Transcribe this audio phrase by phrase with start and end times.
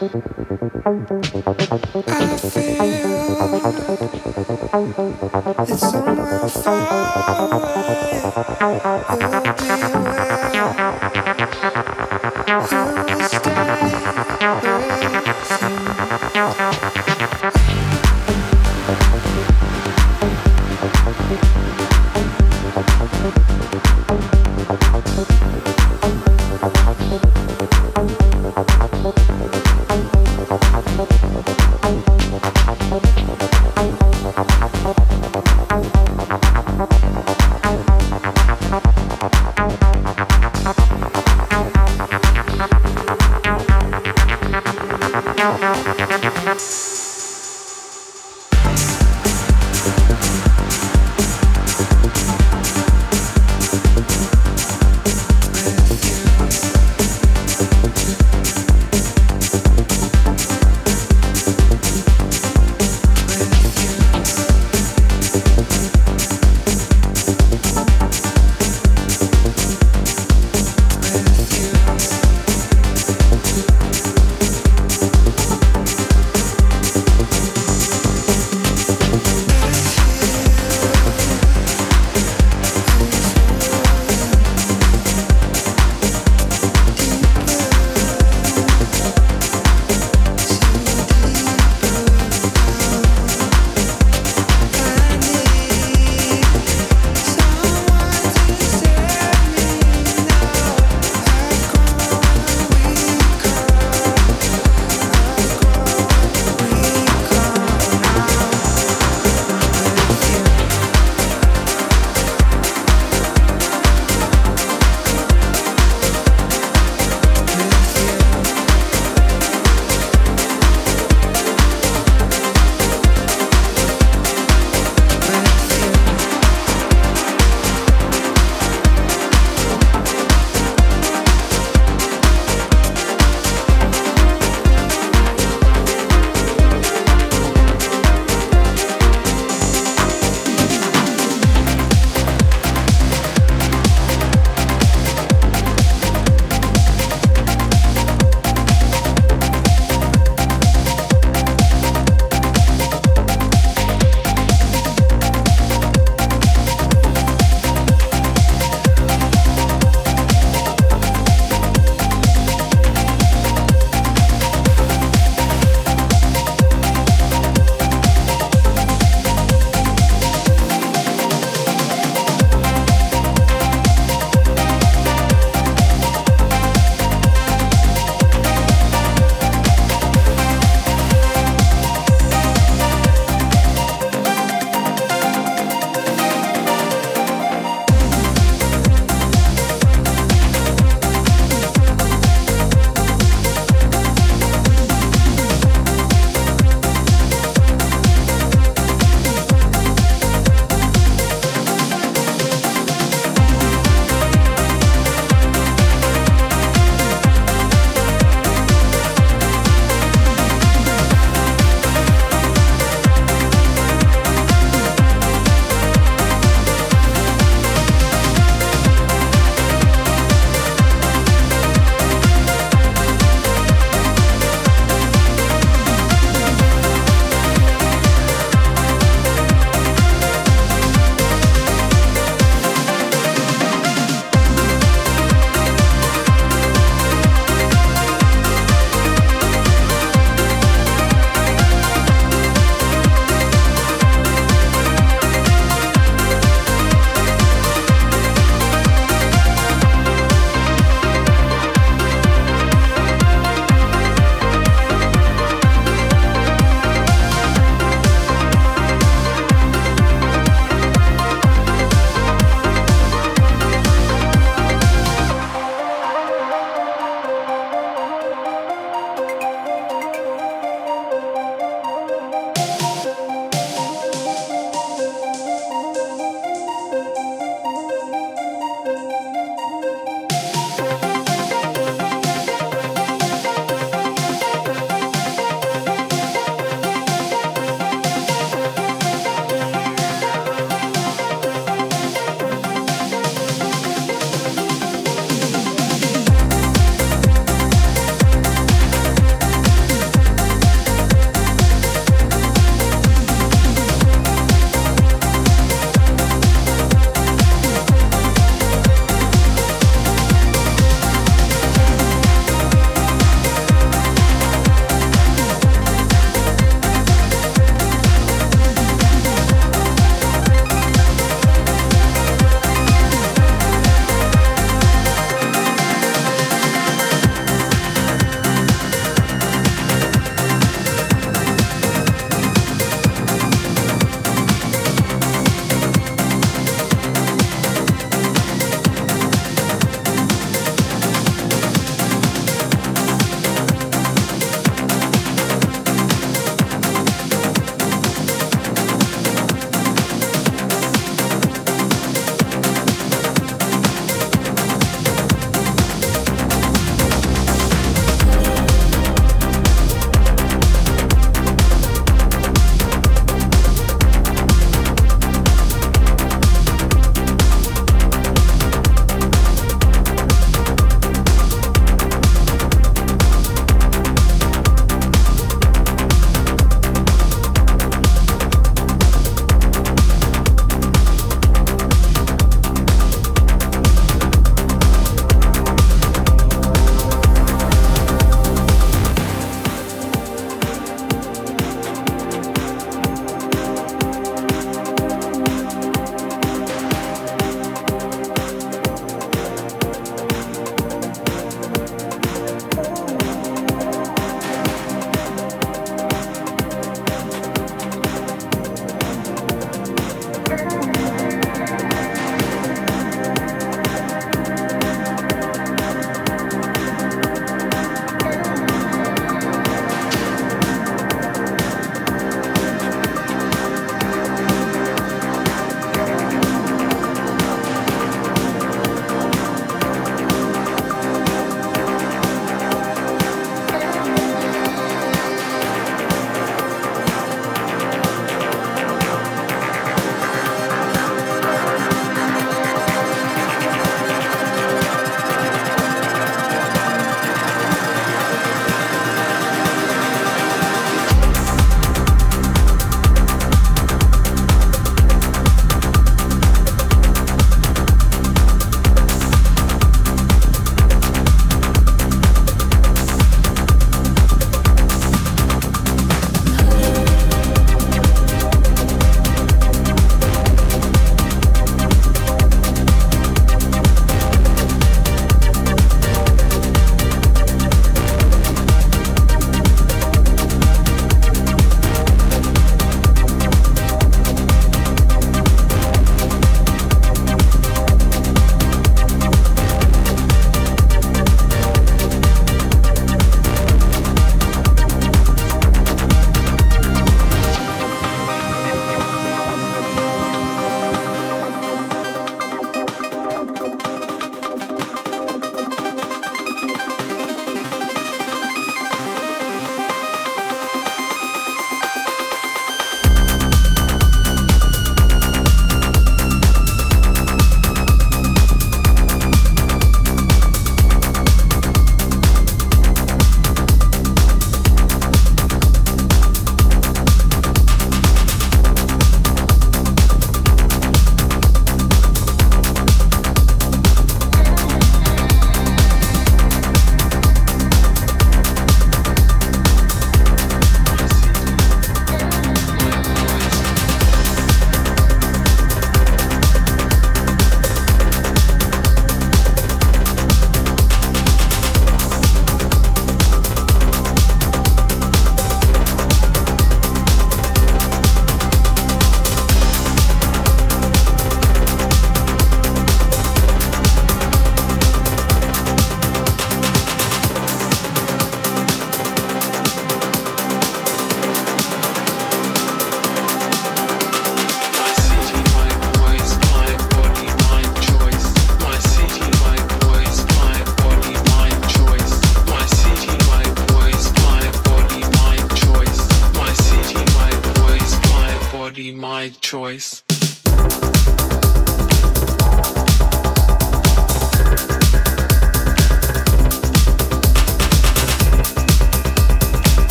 [0.00, 0.69] Gracias.